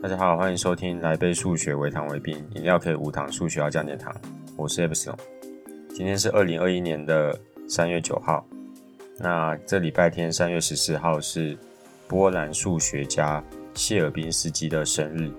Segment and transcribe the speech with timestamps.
[0.00, 4.14] 大家好，欢迎收听来杯数学，微糖微冰，饮料可以无糖，数学要加点糖。
[4.56, 5.18] 我是 Epsilon，
[5.88, 7.36] 今天是二零二一年的
[7.68, 8.46] 三月九号。
[9.18, 11.58] 那这礼拜天三月十四号是
[12.06, 13.42] 波兰数学家
[13.74, 15.32] 谢尔宾斯基的生日。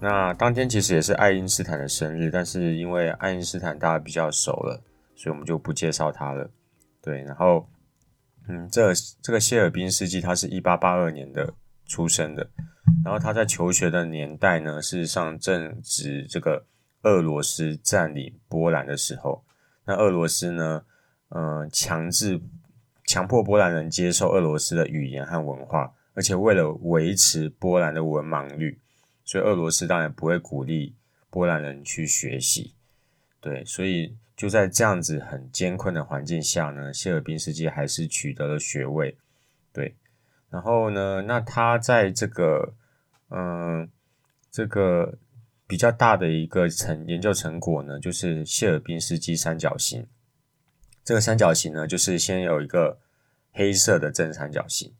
[0.00, 4.82] 那当天其实也是爱因斯坦的生日，但是因为爱因斯坦大家比较熟了，
[5.14, 6.50] 所以我们就不介绍他了。
[7.00, 7.68] 对，然后，
[8.48, 8.92] 嗯，这
[9.22, 11.54] 这个谢尔宾斯基他是一八八二年的
[11.86, 12.44] 出生的。
[13.04, 16.64] 然后他在求学的年代呢，事实上正值这个
[17.02, 19.44] 俄罗斯占领波兰的时候。
[19.84, 20.82] 那俄罗斯呢，
[21.28, 22.40] 呃，强制
[23.04, 28.80] 强迫波兰人接受俄罗斯的语言和文化，而且为了维持波兰的文盲率，
[29.24, 30.94] 所以俄罗斯当然不会鼓励
[31.28, 32.74] 波兰人去学习。
[33.40, 39.18] 对，所以就在这样子很艰困的环境下呢，谢尔宾斯基还是取得了学位。
[39.70, 39.94] 对。
[40.48, 42.72] 然后呢，那他在这个，
[43.36, 43.90] 嗯，
[44.50, 45.18] 这个
[45.66, 50.06] 比较大的一个成研究成果呢，就是谢尔宾斯基三角形。
[51.02, 53.00] 这个三角形呢，就是先有一个
[53.52, 54.94] 黑色的正三角形，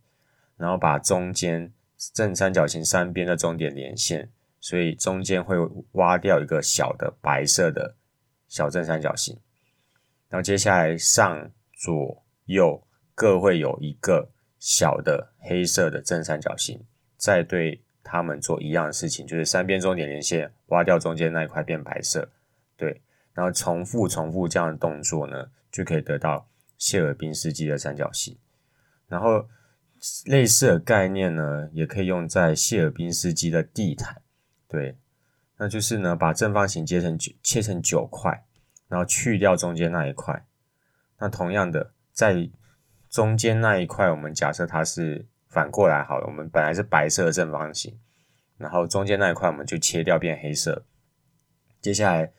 [0.56, 1.72] 然后把中间
[2.12, 5.56] 正三角形三边的中点连线，所以中间会
[5.92, 7.96] 挖掉一个小的白色的
[8.48, 9.38] 小正三角形。
[10.28, 14.30] 然后接下来上左右各会有一个。
[14.66, 16.86] 小的黑色的正三角形，
[17.18, 22.30] 再对他们做一样的事情，就是三边中点连线，挖掉中间那一块变白色，
[22.76, 23.00] 对，
[23.32, 26.46] 然后重复重复这样的动作呢，就可以得到
[26.78, 28.36] 谢尔宾斯基的三角形。
[29.08, 29.48] 然后
[30.26, 34.20] 类似的概念呢，也可以用在谢尔宾斯基的地毯，
[34.68, 34.96] 对，
[35.56, 38.44] 那就是呢，把正方形切成九，切成九块，
[38.88, 40.44] 然后去掉中间那一块。
[41.18, 42.50] 那同样的，在
[43.08, 46.26] 中间那一块，我们假设它是反过来好了。
[46.26, 47.96] 我们本来是白色的正方形，
[48.58, 50.84] 然后中间那一块我们就切掉变黑色。
[51.80, 52.32] 接下来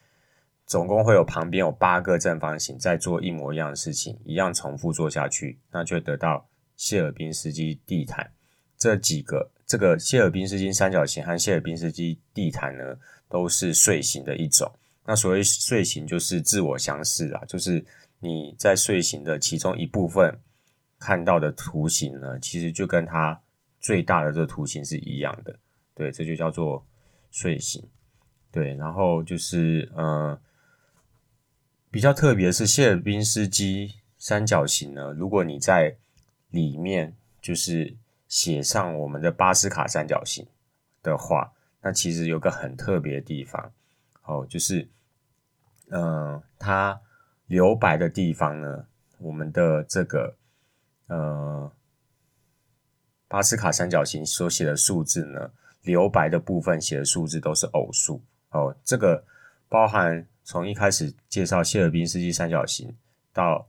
[0.68, 8.30] 总共会有旁边有八个正方形，再做一模一样的事情，一样重复做下去，那就得到谢尔宾斯基地毯。
[8.78, 12.98] 这几个这个谢尔宾斯基三角形和谢尔宾斯基地毯呢，
[13.30, 14.70] 都是睡形的一种。
[15.06, 17.86] 那所谓睡形就是自我相似啦，就是
[18.20, 20.38] 你在睡形的其中一部分。
[20.98, 23.40] 看到的图形呢，其实就跟它
[23.80, 25.60] 最大的这个图形是一样的，
[25.94, 26.84] 对，这就叫做
[27.30, 27.84] 睡醒，
[28.52, 30.40] 对，然后就是呃，
[31.92, 35.98] 比较特别是谢尔宾斯基三角形呢，如果你在
[36.50, 37.96] 里面就是
[38.28, 40.48] 写上我们的巴斯卡三角形
[41.04, 41.52] 的话，
[41.82, 43.72] 那其实有个很特别的地方，
[44.24, 44.88] 哦，就是
[45.90, 47.00] 嗯、呃，它
[47.46, 48.88] 留白的地方呢，
[49.20, 50.36] 我们的这个。
[51.08, 51.72] 呃，
[53.28, 55.52] 巴斯卡三角形所写的数字呢，
[55.84, 58.76] 留白的部分写的数字都是偶数哦。
[58.84, 59.24] 这个
[59.70, 62.96] 包含从一开始介绍谢尔宾斯基三角形
[63.32, 63.68] 到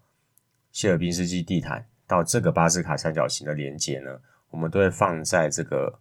[0.72, 4.18] 谢尔宾斯基地毯到这个巴斯卡三角形的连接呢，
[4.50, 5.98] 我们都会放在这个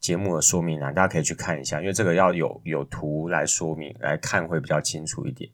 [0.00, 5.50] 节目的说明栏，大家可以去看一下，因为这个要有有图来说明来看会比较清楚一点，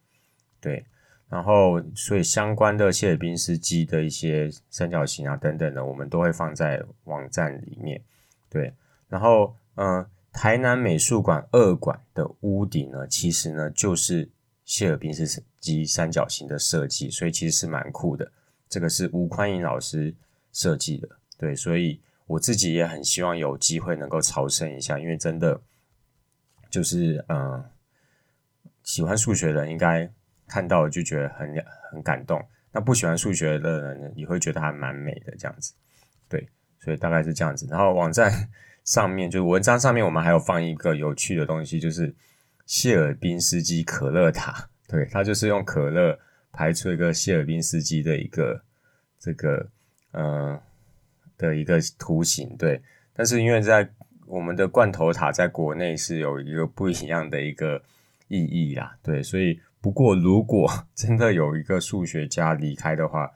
[0.60, 0.84] 对。
[1.30, 8.02] 然后，所以相关的谢尔宾斯基的一些三角形啊等等的，我们都会放在网站里面。
[8.48, 8.74] 对，
[9.08, 14.28] 然后，嗯、台南美术馆二馆的屋顶呢，其实呢就是
[14.64, 18.28] 谢尔宾斯基三角形的设计，所以其实是蛮酷的。
[18.68, 20.12] 这个是吴宽盈老师
[20.52, 21.08] 设计的，
[21.38, 25.60] 对，所以我自己也很希望有机会能够朝圣一下，因为真的
[26.68, 27.64] 就是，嗯、
[28.82, 30.12] 喜欢数学的应该。
[30.50, 31.48] 看到就觉得很
[31.92, 35.72] 很感动，那不喜欢数学的人呢，也会觉得还蛮美的这样子，
[36.28, 36.48] 对，
[36.80, 37.68] 所以大概是这样子。
[37.70, 38.32] 然后网站
[38.84, 42.12] 上面就是文章上面，我们还有放一个有趣的东西，就是
[42.66, 46.18] 谢尔宾斯基可乐塔，对，它就是用可乐
[46.50, 48.60] 排出一个谢尔宾斯基的一个
[49.20, 49.68] 这个
[50.10, 50.60] 呃
[51.38, 52.82] 的一个图形，对。
[53.14, 53.88] 但是因为在
[54.26, 57.80] 我们的罐头塔在国内是有一个不一样的一个
[58.26, 59.60] 意义啦，对，所以。
[59.82, 63.30] 不过，如果 真的有一个数学家离开的话，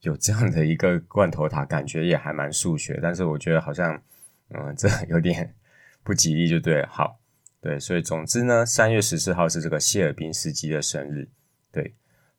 [0.00, 2.98] 有这样的一个罐头塔，感觉也还蛮数学。
[3.00, 3.94] 但是我觉得好像，
[4.48, 5.54] 嗯，这有点
[6.02, 6.84] 不吉利，就对。
[6.86, 7.20] 好，
[7.60, 11.28] 对，所以总之呢，三月十四号是这个谢尔宾斯基的生日。
[11.70, 11.94] 对，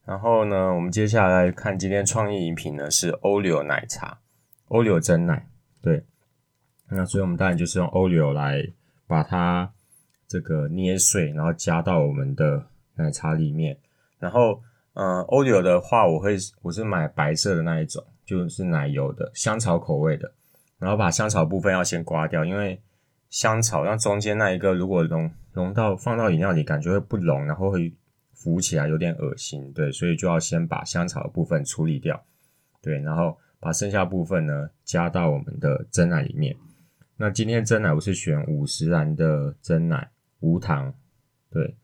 [0.05, 4.19] 然后呢，我们接下来看今天创意饮品呢是欧柳奶茶，
[4.67, 5.47] 欧柳真奶。
[5.81, 6.03] 对，
[6.89, 8.61] 那所以我们当然就是用欧柳来
[9.07, 9.71] 把它
[10.27, 12.67] 这个捏碎，然后加到我们的。
[12.97, 13.77] 奶茶里面，
[14.19, 14.61] 然后，
[14.93, 20.31] 嗯、呃，欧柳的话，我会我是买白色的那一种，就是奶油的香草口味的，
[20.79, 22.81] 然后把香草部分要先刮掉，因为
[23.29, 27.93] 香草，让中间那一个如果融融到放到饮料里，感觉会不融，然后会
[28.33, 29.71] 浮起来，有点恶心。
[29.73, 32.23] 对，所以就要先把香草的部分处理掉。
[32.81, 36.55] 对，然后把剩下部分呢加到我们的蒸奶里面。
[37.17, 40.09] 那今天蒸奶我是选五十岚的蒸奶，
[40.39, 40.93] 无糖。
[41.49, 41.75] 对，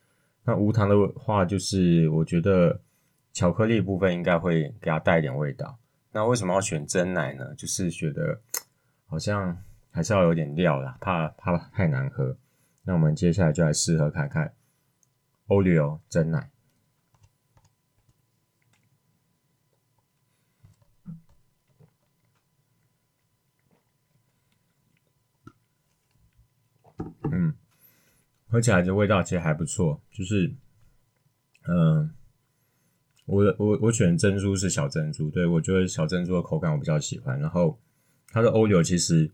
[0.46, 2.82] 那无糖的话，就是我觉得
[3.32, 5.78] 巧克力部分应该会给它带一点味道。
[6.12, 7.56] 那为什么要选真奶呢？
[7.56, 8.42] 就是觉得
[9.08, 9.58] 好像
[9.90, 12.36] 还是要有点料啦，怕怕太难喝。
[12.84, 14.54] 那我们接下来就来试喝看看
[15.48, 16.50] ，Oreo 真奶。
[27.32, 27.54] 嗯，
[28.54, 30.54] 喝起来的味道其实还不错，就是，
[31.68, 32.08] 嗯、
[33.26, 37.40] 我我我选珍珠是小珍珠，对，我觉得小珍珠的口感我比较喜欢。
[37.40, 37.80] 然后
[38.28, 39.32] 它的欧柳其实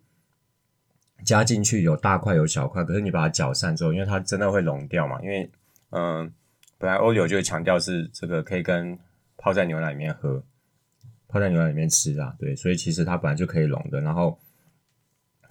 [1.26, 5.52] 加进去有大块有小块，可是你把它搅散之后，因为它真的会溶掉嘛，因为
[5.90, 6.32] 嗯、
[6.78, 8.98] 本来 Oreo 就强调是这个可以跟
[9.36, 10.42] 泡在牛奶里面喝，
[11.28, 14.40] 泡在牛奶里面吃啊，对，所以其实它本来就可以溶的，然后。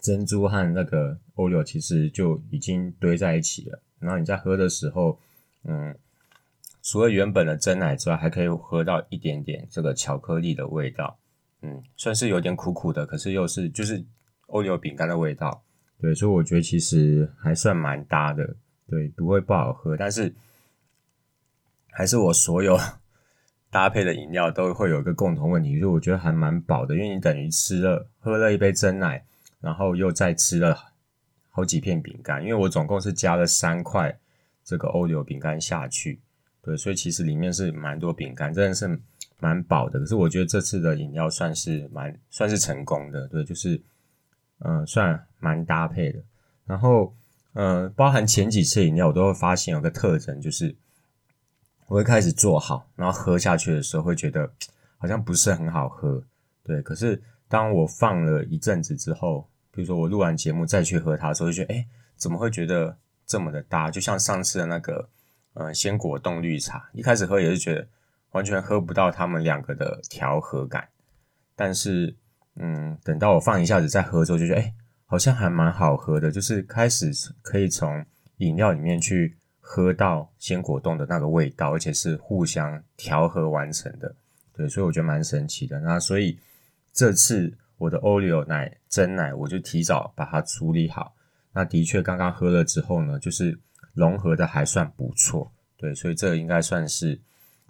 [0.08, 5.18] 珍珠和那个 Oreo 其实就已经堆在一起了，然后你在喝的时候，
[5.64, 5.94] 嗯，
[6.82, 11.18] 除了原本的珍奶之外，还可以喝到一点点这个巧克力的味道，
[11.60, 14.02] 嗯，算是有点苦苦的，可是又是就是
[14.46, 15.62] Oreo 饼干的味道，
[16.00, 18.56] 对，所以我觉得其实还算蛮搭的，
[18.88, 20.34] 对，不会不好喝，但是
[21.90, 22.78] 还是我所有
[23.70, 29.22] 搭配的饮料都会有一个共同问题，就是我觉得还蛮饱的，因为你等于吃了喝了一杯珍奶。
[29.60, 30.78] 然后又再吃了
[31.50, 34.16] 好几片饼干，因为我总共是加了三块
[34.64, 36.20] 这个 Oreo 饼干下去，
[36.62, 39.00] 对，所以其实里面是蛮多饼干，真的是
[39.40, 39.98] 蛮饱的。
[39.98, 43.82] 可是我觉得这次的饮料算是蛮算是成功的，对，就是
[44.60, 46.22] 嗯、算蛮搭配的。
[46.64, 47.12] 然后
[47.54, 50.76] 嗯、包含前几次饮料，我都会发现有个特征，就是
[51.88, 54.52] 我会开始做好，然后喝下去的时候会觉得
[54.98, 56.22] 好像不是很好喝，
[56.62, 57.20] 对，可是。
[57.48, 61.86] 当我放了一阵子之后，比如说我录完节目再去喝它的时候，就觉得，诶，
[62.16, 62.96] 怎么会觉得
[63.26, 63.90] 这么的搭？
[63.90, 65.08] 就像上次的那个，
[65.54, 67.88] 呃，鲜果冻绿茶，一开始喝也是觉得
[68.32, 70.88] 完全喝不到他们两个的调和感。
[71.56, 72.14] 但是，
[72.56, 74.74] 嗯，等到我放一下子再喝之后，就觉得，诶，
[75.06, 77.10] 好像还蛮好喝的，就是开始
[77.40, 78.04] 可以从
[78.38, 84.14] 饮料里面去喝到鲜果冻的那个味道，而且是互相调和完成的。
[84.52, 85.80] 对，所以我觉得蛮神奇的。
[85.80, 86.38] 那所以。
[86.98, 91.14] 这次我的 Oreo 奶珍奶，我就提早把它处理好。
[91.52, 93.56] 那的确，刚刚喝了之后呢，就是
[93.94, 97.16] 融合的还算不错，对，所以这应该算是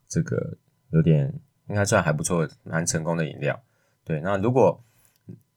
[0.09, 0.57] 这个
[0.93, 1.31] 有点
[1.69, 3.63] 应该算还不错，蛮成功的饮料。
[4.03, 4.83] 对，那如果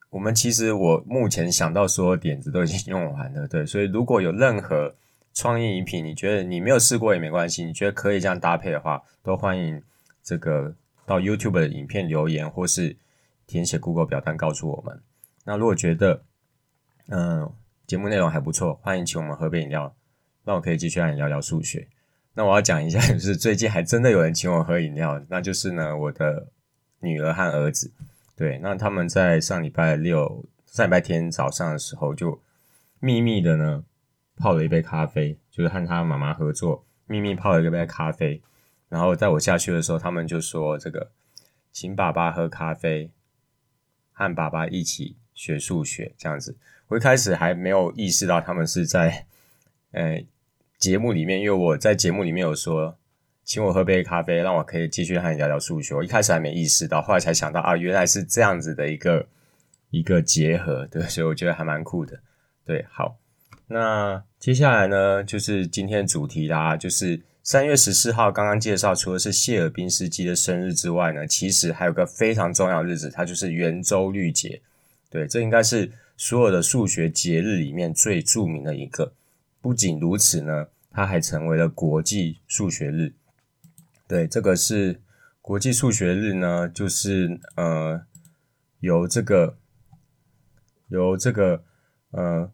[0.10, 4.94] 我们其实我目前想到所有点子都已经用完了，对，所以如果有任何
[5.34, 9.82] 创意饮品，你觉得你没有试过也没关系，你觉得可以这样搭配的话，都欢迎
[10.22, 10.76] 这个
[11.06, 12.98] 到 YouTube 的影片留言或是。
[13.52, 15.02] 填写 Google 表单告诉我们。
[15.44, 16.24] 那如果觉得，
[17.10, 17.52] 嗯、
[17.86, 19.94] 节目内容还不错，欢迎请我们喝杯饮料，
[20.46, 21.86] 让我可以继续和你聊聊数学。
[22.34, 26.48] 那我要讲一下，就是最近还真的有人请我喝饮料，那就是呢，我的
[27.02, 27.92] 女儿和儿子。
[28.38, 32.42] 对，那他们在上礼拜六、上礼拜天早上的时候，就
[33.02, 33.84] 秘密的呢
[34.38, 38.42] 泡了一杯咖啡，就是和他妈妈合作，秘密泡了一杯咖啡。
[38.88, 41.12] 然后在我下去的时候，他们就说：“这个，
[41.74, 43.12] 请爸爸喝咖啡。”
[44.12, 46.56] 和爸爸一起学数学，这样子。
[46.88, 49.26] 我一开始还没有意识到他们是在，
[49.92, 50.24] 呃，
[50.78, 52.98] 节目里面，因为我在节目里面有说，
[53.44, 55.96] 请我喝杯咖啡，让我可以继续和你聊聊数学。
[55.96, 59.28] 我一开始还没意识到，后来才想到啊，原来是这样子的一个
[59.90, 62.20] 一个结合，对，所以我觉得还蛮酷的。
[62.66, 63.18] 对，好，
[63.68, 67.22] 那接下来呢，就是今天主题啦，就是。
[67.44, 74.62] 三月十四号刚刚介绍，除了是谢尔宾斯基的生日之外呢，其实还有个非常重要的日子，它就是圆周率节。
[75.10, 79.12] 对，这应该是所有的数学节日里面最著名的一个。
[79.60, 83.12] 不仅如此呢，它还成为了国际数学日。
[84.08, 85.02] 对，这个是
[85.42, 88.06] 国际数学日呢，就是呃，
[88.82, 89.58] 由这个
[90.90, 91.64] 由这个
[92.12, 92.52] 呃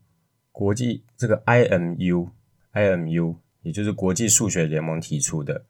[0.54, 2.30] 国际这个 IMU
[2.72, 3.36] IMU。
[3.68, 5.62] 也就是国际数学联盟提出的，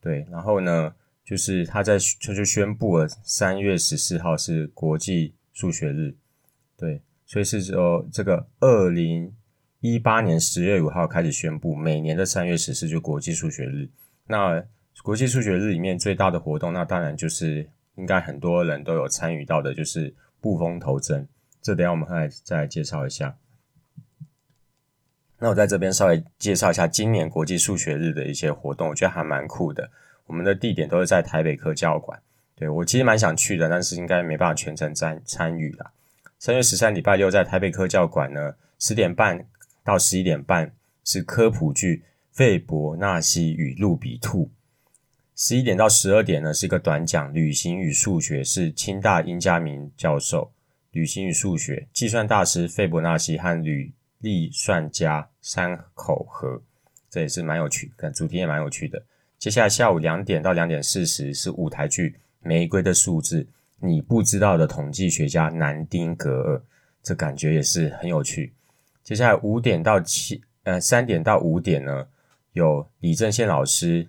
[0.00, 0.92] 对，然后呢，
[1.24, 6.16] 就是他在他就宣布了三月十四号是国际数学日，
[6.76, 9.32] 对，所以是说这个二零
[9.78, 13.88] 一八年十月五号开始宣布，每年的三月十四就国际数学日。
[14.26, 14.60] 那
[15.04, 21.28] 国际数学日里面最大的活动，那当然就是应该很多人都有参与到的，就是布风投针。
[21.62, 23.36] 这等下我们来再来介绍一下。
[25.38, 29.90] 那我在这边稍微介绍一下今年国际数学日的一些活动，我觉得还蛮酷的。
[30.26, 32.18] 我们的地点都是在台北科教馆，
[32.56, 35.92] 对，我其实蛮想去的，但是应该没办法全程参参与啦。
[36.38, 39.44] 三月十三礼拜六在台北科教馆呢，十点半
[39.82, 40.72] 到十一点半
[41.04, 41.96] 是科普剧
[42.36, 44.44] 《费伯纳西与路比兔》，
[45.36, 50.42] 十一点到十二点呢是一个短讲《旅行与数学》，是清大殷家明教授，
[50.92, 53.92] 《旅行与数学》计算大师费伯纳西和旅
[54.24, 56.62] 利算家山口和，
[57.10, 59.04] 这也是蛮有趣，但主题也蛮有趣的。
[59.38, 62.08] 接下来下午两点到两点四十是舞台剧
[62.40, 63.42] 《玫瑰的数字》，
[63.80, 66.62] 你不知道的统计学家南丁格尔，
[67.02, 68.54] 这感觉也是很有趣。
[69.02, 72.08] 接下来五点到七，呃，三点到五点呢，
[72.54, 74.08] 有李正宪老师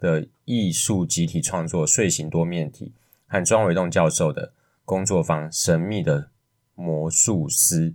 [0.00, 2.86] 的艺术集体创作《睡醒多面体》
[3.32, 4.52] 和庄伟栋教授的
[4.84, 6.30] 工作坊《神秘的
[6.74, 7.90] 魔术师》。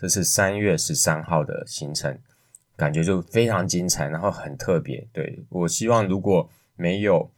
[0.00, 2.18] 这是三月十三号的行程。
[2.74, 5.06] 感觉就非常精彩，然后很特别。
[5.12, 7.30] 对，我希望如果没有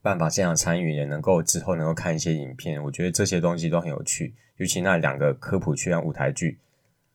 [0.00, 2.80] 办法现场参与，也能够之后能够看一些影片。
[2.84, 6.60] 我觉得这些东西都很有趣，尤其那两个科普剧和舞台剧，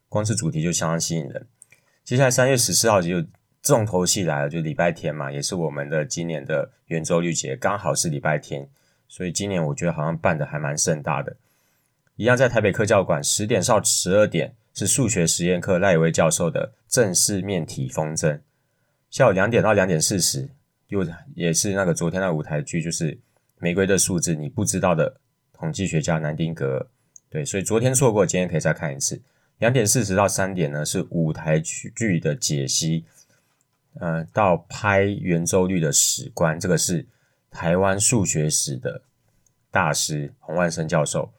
[0.09, 1.47] 光是主题就相当吸引人。
[2.03, 3.23] 接下来三月十四号就
[3.61, 8.67] 重头戏来了，就礼拜天嘛，也是我们的今年的圆周率节，刚好是礼拜天，
[9.07, 11.37] 所以今年我觉得好像办的还蛮盛大的。
[12.19, 14.53] 一样在台北科教馆，十点到十二点。
[14.73, 18.39] 是数学实验课赖以威教授的正式面体风筝，
[19.09, 20.47] 下午两点到两点四十，
[20.87, 23.11] 又也是那个昨天的舞台剧，就是
[23.57, 25.17] 《玫瑰的数字》，你不知道的
[25.51, 26.87] 统计学家南丁格尔。
[27.29, 29.21] 对，所以昨天错过，今天可以再看一次。
[29.57, 33.03] 两点四十到三点呢是舞台剧的解析，
[33.99, 37.05] 呃，到拍圆周率的史观，这个是
[37.51, 39.01] 台湾数学史的
[39.71, 41.29] 大师洪万生教授，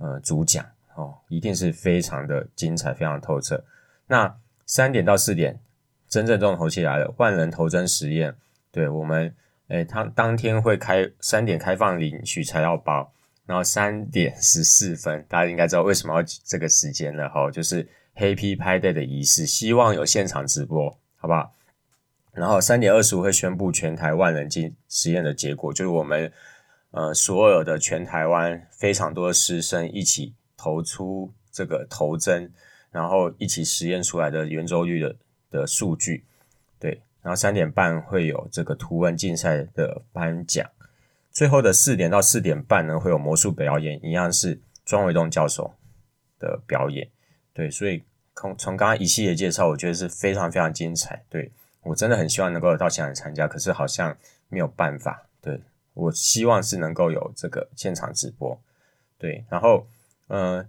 [0.00, 0.66] 呃，主讲。
[0.96, 3.64] 哦，一定是非常的精彩，非常透彻。
[4.08, 5.60] 那三点到四点，
[6.08, 8.34] 真正重头戏来了，万人头针实验。
[8.72, 9.34] 对我们，
[9.68, 13.12] 诶，他当天会开三点开放领取材料包，
[13.46, 21.54] 然后三点十四分，大家应该知道为什么要这个时间了哈，就是 Happy Pi Day 的仪式，希望有现场直播，好不好？
[22.32, 26.30] 然后三点二十五会宣布全台万人进实验的结果，就是我们
[26.90, 30.34] 呃所有的全台湾非常多的师生一起。
[30.62, 32.52] 投出这个头针，
[32.90, 35.16] 然后一起实验出来的圆周率的
[35.50, 36.26] 的数据，
[36.78, 40.70] 对，然后三点半会有这个图文竞赛的颁奖，
[41.30, 45.72] 最后的四点到四点半呢会有魔术表演，一样是庄维栋教授
[46.38, 47.08] 的表演，
[47.54, 48.04] 对，所以
[48.36, 51.50] 从从刚刚一系列介绍，我觉得是非常非常精彩，对，
[51.84, 54.14] 我真的很希望能够到现场参加，可是好像
[54.50, 55.58] 没有办法，对，
[55.94, 58.60] 我希望是能够有这个现场直播，
[59.18, 59.86] 对，然后。
[60.32, 60.64] 呃，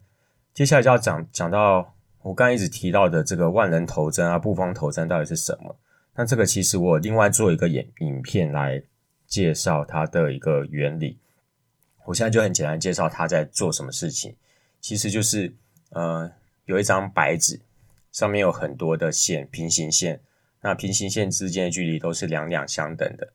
[0.56, 5.78] 接下来就要讲讲到我刚刚一直提到的这个万人头针啊、布方头针到底是什么？
[6.16, 8.82] 那这个其实我另外做一个影影片来
[9.28, 11.20] 介绍它的一个原理。
[12.06, 14.36] 我现在就很简单介绍它在做什么事情。
[14.80, 15.54] 其实就是
[15.92, 16.32] 呃，
[16.66, 17.62] 有一张白纸，
[18.12, 20.22] 上面有很多的线，平行线。
[20.62, 23.32] 那平行线之间的距离都是两两相等的，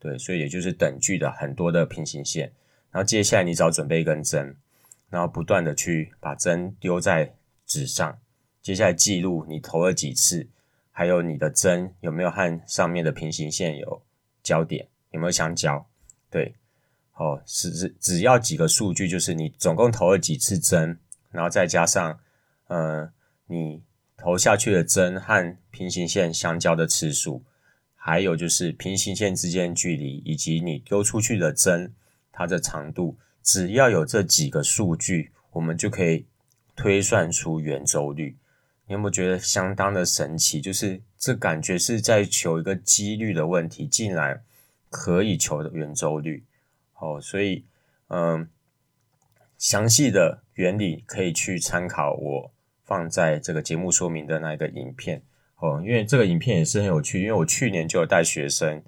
[0.00, 2.50] 对，所以也就是等距的很多的平行线。
[2.90, 4.56] 然后接下来你只要准备一根针。
[5.10, 7.34] 然后不断的去把针丢在
[7.66, 8.16] 纸上，
[8.62, 10.48] 接下来记录你投了几次，
[10.92, 14.00] 还有你的针有没有和上面的平行线有
[14.40, 15.84] 交点，有没有相交？
[16.30, 16.54] 对，
[17.14, 20.96] 哦，只只只要几个数据，就是你总共投了几次针，
[21.32, 22.20] 然后再加上
[22.68, 23.12] 呃
[23.46, 23.82] 你
[24.16, 27.42] 投下去的针和平行线相交的次数，
[28.02, 31.92] 还有就是平行线之间距离以及你丢出去的针
[32.32, 33.18] 它的长度。
[33.42, 36.24] 只要有这几个数据，我们就可以
[36.74, 38.38] 推算出圆周率。
[38.86, 40.62] 你有没有觉得相当的神奇？
[40.62, 44.42] 就是这感觉是在求一个几率的问题，竟然
[44.88, 46.44] 可以求的圆周率。
[46.94, 47.66] 哦，所以
[48.08, 48.48] 嗯，
[49.58, 52.52] 详细的原理可以去参考我
[52.84, 55.22] 放在这个节目说明的那个影片。
[55.60, 58.82] 哦，因为这个影片也是很有趣，因为我去年就有带学生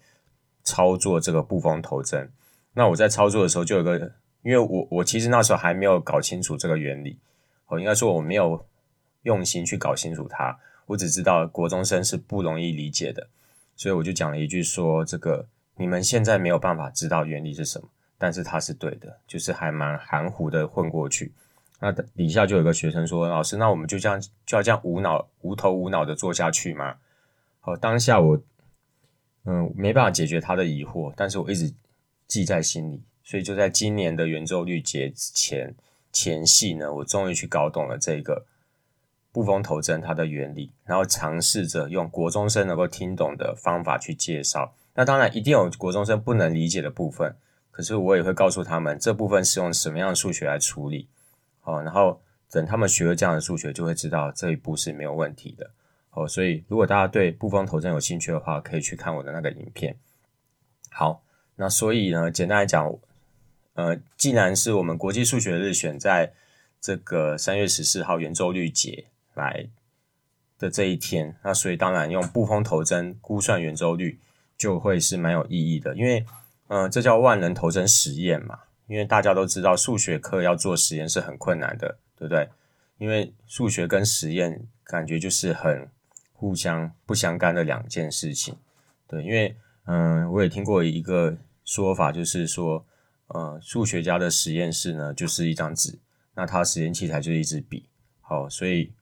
[0.65, 2.31] 操作这个布风头针。
[2.75, 4.13] 那我在操作的时候就有个。
[4.45, 7.17] 因为我我其实那时候还没有搞清楚这个原理，
[7.69, 8.67] 哦，应该说我没有
[9.23, 13.29] 用心去搞清楚它，我只知道国中生是不容易理解的，
[13.77, 17.89] 所以我就讲了一句说，这个你们现在没有办法知道原理是什么，
[18.19, 21.31] 但是它是对的，就是还蛮含糊的混过去。
[21.85, 26.95] 那底下就有个学生说，老师，那我们就这样就要这样无脑无头无脑的做下去吗？
[27.59, 28.41] 好，当下我
[29.47, 31.75] 嗯没办法解决他的疑惑，但是我一直
[32.29, 33.03] 记在心里。
[33.25, 35.75] 所以就在今年的圆周率节前
[36.13, 38.47] 前夕呢，我终于去搞懂了这个
[39.33, 44.73] 布风头针它的原理，然后尝试着用国中生能够听懂的方法去介绍。
[44.95, 47.35] 那当然一定有国中生不能理解的部分，
[47.73, 51.09] 可是我也会告诉他们这部分是用什么样的数学来处理。
[51.63, 55.71] 好，然后等他们学了这样的数学，就会知道这一步是没有问题的。
[56.11, 59.97] 哦，所以如果大家对布风头针有兴趣的话，可以去看我的那个影片。
[60.91, 61.23] 好，
[61.57, 62.95] 那所以呢，简单来讲，
[63.73, 66.35] 呃，既然是我们国际数学日选在
[66.81, 69.07] 这个三月十四号圆周率节。
[69.35, 69.67] 来
[70.59, 74.21] 的这一天，那所以当然用布风头针估算圆周率
[74.59, 76.27] 就会是蛮有意义的，因为，
[76.69, 78.59] 嗯、这叫万能头针实验嘛。
[78.87, 82.49] 因为大家都知道数学课要做实验是很困难的，对不对？
[82.99, 85.89] 因为数学跟实验感觉就是很
[86.33, 88.57] 互相不相干的两件事情，
[89.07, 89.23] 对。
[89.23, 92.85] 因为，嗯、我也听过一个说法，就是说，
[93.29, 95.99] 呃，数学家的实验室呢就是一张纸，
[96.35, 97.89] 那他实验器材就是一支笔，
[98.21, 98.93] 好，所以。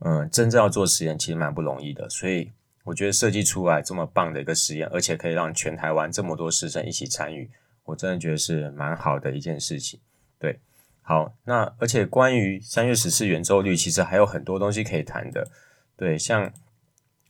[0.00, 2.52] 嗯，真正要做实验其实蛮不容易的，所以
[2.84, 7.50] 我觉得设计出来这么棒的一个实验，而且可以让全台湾这么多师生一起参与，
[7.86, 9.98] 我真的觉得是蛮好的一件事情。
[10.38, 10.60] 对，
[11.00, 15.48] 好，那而且关于三月十四圆周率，其实还有很多东西可以谈的。
[15.96, 16.52] 对，像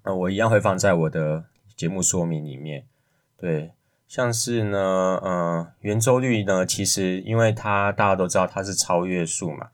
[0.03, 1.45] 呃，我一样会放在我的
[1.77, 2.85] 节目说明里面。
[3.37, 3.71] 对，
[4.09, 4.79] 像是呢，
[5.23, 9.69] 呃，圆周率呢，其实因为它大家都知道它是超越数嘛，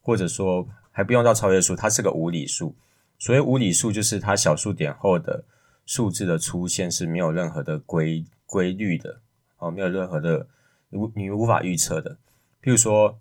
[0.00, 0.66] 或者说。
[0.90, 2.74] 还不用到超越数，它是个无理数。
[3.20, 5.44] 所谓无理数，就是它小数点后的
[5.86, 9.20] 数字的出现是没有任何的规规律的，
[9.58, 10.46] 哦，没有任何的
[10.90, 12.16] 无你无法预测的。
[12.62, 13.18] 譬如说，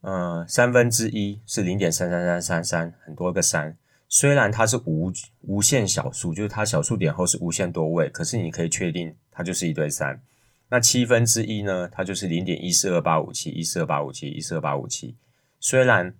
[0.00, 3.76] 呃，三分之一是零点三三三三三，很多个三。
[4.08, 10.20] 虽然它是无无限小数，就是它小数点后是无限多位，可是你可以确定它就是一对三。
[10.68, 11.88] 那七分之一呢？
[11.88, 15.16] 它就是零点一四二八五七一四二八五七一四二八五七。
[15.58, 16.14] 虽然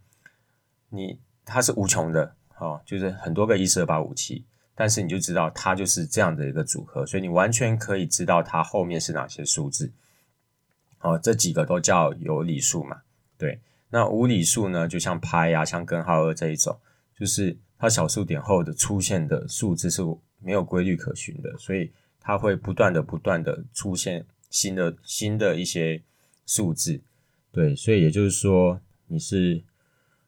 [0.89, 9.93] 你它是无穷的，哦，就是很多个一四二八五七，但是你就知道它就是这样的一个组合，所以你完全可以知道它后面是哪些数字，
[11.01, 13.03] 哦，这几个都叫有理数嘛，
[13.39, 13.61] 对。
[13.91, 16.77] 那无理数呢，就像拍呀、啊，像根号二这一种，
[17.19, 20.03] 就是它小数点后的出现的数字是
[20.41, 26.03] 没有规律可循的，所以它会不断的、不断的出现新的、新的一些
[26.47, 27.01] 数字，
[27.53, 27.77] 对。
[27.77, 29.63] 所以也就是说，你是。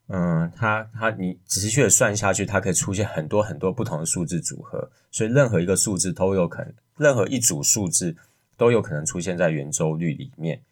[0.09, 8.17] 嗯，它它你仔细的算下去，它可以出现很多很多不同的数字组合，所以任何一个数字都有可能，任何一组数字
[8.57, 10.63] 都有可能出现在圆周率里面。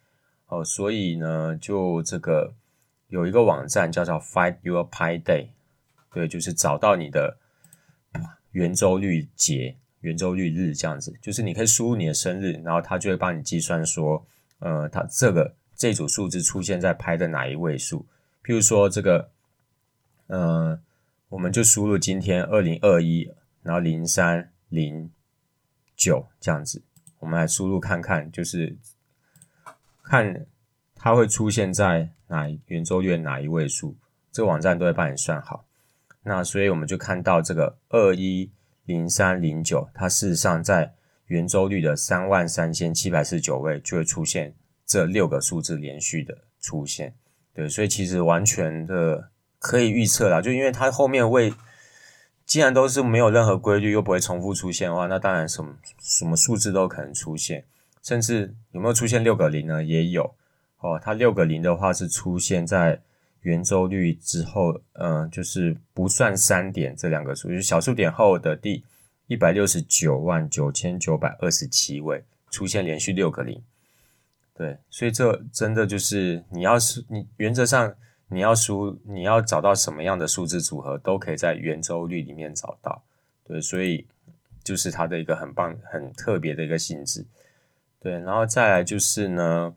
[0.47, 2.55] 哦，所以呢，就这个
[3.09, 5.49] 有一个网站叫做 Find Your Pi Day，
[6.13, 7.37] 对，就是找到你的
[8.53, 14.25] 圆周率节、圆周率日这样子，就是你可以输入你的生日，然后它就会帮你计算说，
[14.61, 18.07] 呃，它这个这组数字出现在拍的哪一位数。
[18.45, 19.31] 譬如说这个，
[20.27, 20.79] 嗯、
[21.31, 25.11] 我们就输入今天二零二一，然后零三零
[25.97, 26.83] 九这样子，
[27.21, 28.77] 我们来输入看看，就是
[30.03, 30.45] 看
[30.95, 33.97] 它会出现在哪圆周率的哪一位数，
[34.31, 35.65] 这个网站都会帮你算好。
[36.23, 38.51] 那所以我们就看到这个二一
[38.85, 40.95] 零三零九，它事实上在
[41.29, 44.55] 圆周率的三万三千七百四十九位就会出现
[44.85, 47.15] 这六个数字连续的出现。
[47.55, 51.55] 对，所以其实完全的可以预测啦，就因为它后面位
[52.45, 57.65] 既然都是没有任何规律，又不会重复出现的话，那当然什么什么数字都可能出现，
[58.03, 59.83] 甚至有没有出现六个零呢？
[59.83, 60.35] 也有
[60.81, 61.01] 哦。
[61.03, 63.01] 它六个零的话是出现在
[63.43, 68.85] 圆周率之后，嗯，就是不算三点这两个数，就是小数点后的第
[69.27, 73.63] 一百六十九万九千九百二十七位出现连续六个零。
[74.57, 77.93] 对，所以这真的就是你要是你原则上
[78.29, 83.03] 你要输，你要找到什么样的数字组合，都可以在圆周率里面找到。
[83.43, 84.07] 对，所以
[84.63, 87.27] 就是它的一个很棒、很特别的一个性质。
[87.99, 89.75] 对，然后再来就是呢，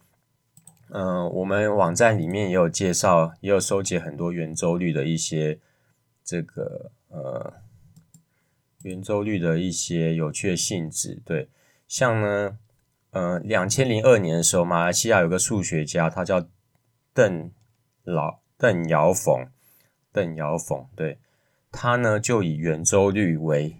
[0.89, 5.57] 嗯、我们网站里面也有介绍，也有收集很多圆周率的一些
[6.23, 7.51] 这个呃
[8.83, 11.19] 圆周率的一些有趣的性质。
[11.25, 11.49] 对，
[11.87, 12.59] 像呢。
[13.17, 16.47] 呃，两千零二年的时候，马来西亚有个数学家，他叫
[17.15, 17.49] 邓
[18.03, 19.47] 老邓尧冯，
[20.13, 21.17] 邓尧冯，对，
[21.71, 23.75] 他呢就以圆周率为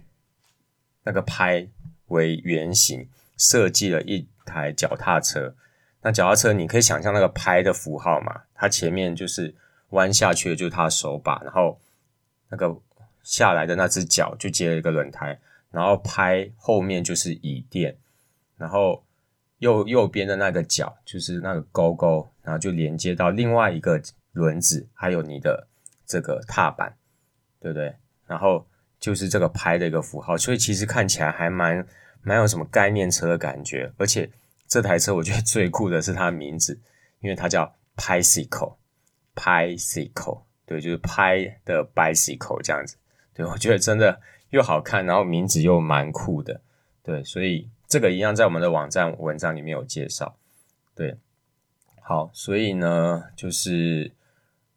[1.04, 1.68] 那个拍
[2.08, 5.54] 为原型，设计了一台脚踏车。
[6.02, 9.54] 那脚踏车你可以想象那个拍的符号嘛，它前面就是
[9.90, 11.80] 弯下去的就是它的手把，然后
[12.50, 12.76] 那个
[13.22, 17.96] 下来的那只脚就接了一个轮胎，然后拍后面就是椅垫，
[18.58, 19.04] 然后。
[19.60, 24.02] 右右边的那个角就是那个勾勾，然后就连接到另外一个
[24.34, 25.68] 轮子，还有你的
[26.06, 26.96] 这个踏板。
[27.60, 27.92] 对不对？
[28.28, 28.68] 然后
[29.00, 31.84] 就是这个拍的一个符号，所以其实看起来还蛮
[32.22, 33.92] 蛮有什么概念车的感觉。
[33.98, 34.30] 而且
[34.68, 36.80] 这台车我觉得最酷的是它名字，
[37.20, 42.96] 因为它叫 Bicycle，Bicycle，对，就是拍的 bicycle 这样子。
[43.34, 46.62] 对，我觉得真的又好看，然后名字又蛮酷的。
[47.02, 50.38] 对，所以这个一样在我们的网站文章里面有介绍。
[50.94, 51.18] 对，
[52.02, 54.12] 好，所以呢，就是。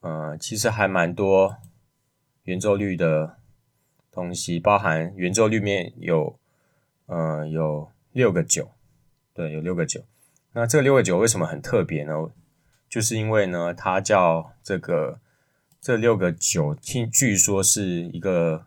[0.03, 1.59] 呃，其实还蛮多
[2.44, 3.37] 圆周率的
[4.11, 6.38] 东西，包含圆周率面有，
[7.05, 8.70] 呃，有六个九，
[9.35, 10.03] 对，有六个九。
[10.55, 12.14] 那这六个九为什么很特别呢？
[12.88, 15.20] 就是因为呢，它叫这个
[15.83, 18.64] 这六个九，听据说是一个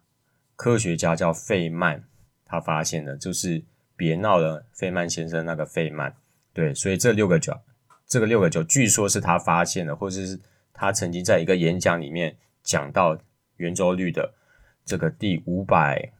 [0.55, 2.03] 科学家叫费曼
[2.45, 3.63] 他发现的，就是
[4.03, 6.13] 别闹了，费曼先生那个费曼，
[6.53, 7.57] 对，所以这六个九，
[8.07, 10.39] 这个六个九，据说是他发现的，或者是。
[10.75, 13.15] 他曾经在一个演讲里面讲到
[13.57, 14.33] 圆周率的
[14.83, 16.11] 这个第五百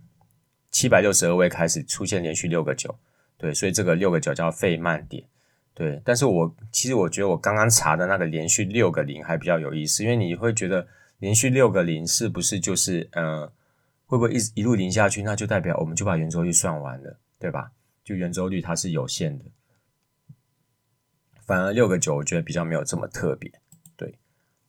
[0.70, 2.96] 七百六十二位开始出现连续六个九，
[3.36, 5.24] 对，所以这个六个九叫费曼点，
[5.74, 6.00] 对。
[6.06, 13.52] 但是我其实我觉得我刚刚查的那个连续六个零还比较有意思，因为你会觉得连续六个零是不是就是呃
[14.06, 17.72] 会不会一一路零下去，那就代表我们就把圆周率算完了，对吧？
[18.06, 19.44] 就圆周率它是有限的，
[21.46, 23.52] 反而六个九我觉得比较没有这么特别。
[23.98, 24.18] 对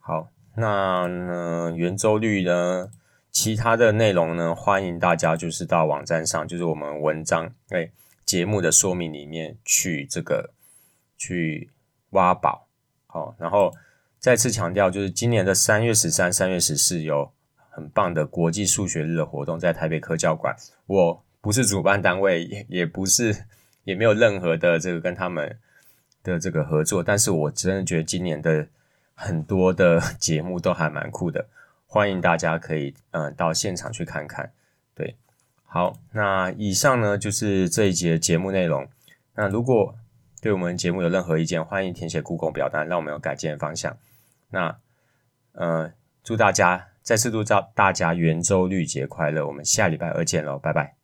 [0.00, 2.90] 好，那呢，圆周率呢，
[3.30, 7.88] 其他的内容呢，欢迎大家就是到网站上，就是我们文章哎
[8.24, 10.52] 节目的说明里面去这个
[11.16, 11.70] 去
[12.10, 12.66] 挖宝。
[13.06, 13.72] 好，然后
[14.18, 17.32] 再次强调，就是今年的三月十三、三月十四有
[17.70, 20.56] 很棒的国际数学日的活动，在台北科教馆。
[20.86, 23.44] 我不是主办单位，也也不是，
[23.84, 25.58] 也没有任何的这个跟他们
[26.22, 28.66] 的这个合作，但是我真的觉得今年的。
[29.16, 31.46] 很多的 节目都还蛮酷的，
[31.86, 34.50] 欢迎大家可以嗯、到现场去看看。
[34.92, 35.14] 对，
[35.66, 38.88] 好，那以上呢就是这一节节目内容。
[39.36, 39.94] 那如果
[40.42, 43.96] 对我们节目有任何意见，欢迎填写 Google 表单，让我们有改进的方向。
[44.50, 44.76] 那
[45.52, 45.92] 呃，
[46.24, 51.03] 祝大家再次祝大大家圆周率节快乐，我们下礼拜二见喽，拜拜。